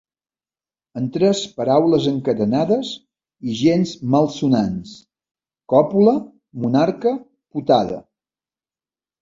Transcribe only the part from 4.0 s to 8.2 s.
malsonants: còpula-monarca-potada.